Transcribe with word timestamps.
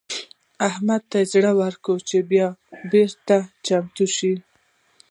احمد 0.67 1.01
ته 1.09 1.17
يې 1.21 1.29
زړه 1.33 1.51
ورکړ 1.61 1.95
چې 2.09 2.17
بيا 2.31 2.47
برید 2.89 3.13
ته 3.27 3.37
چمتو 3.65 4.05
شي. 4.15 4.33